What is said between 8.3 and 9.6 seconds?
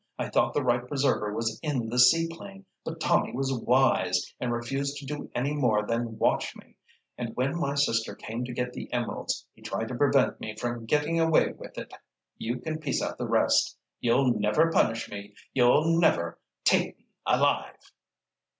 to get the emeralds,